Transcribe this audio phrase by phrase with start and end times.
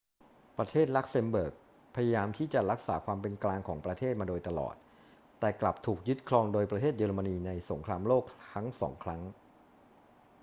[0.57, 1.53] ประเทศลักเซมเบิร์ก
[1.95, 4.75] พยายามที่จะรักษาความเป็นกลางของประเทศมาโดยตลอด
[5.39, 9.21] แต่กลับถูกยึดครองโดยประเทศเยอรมนีในสงครามโลกทั้งสองครั้ง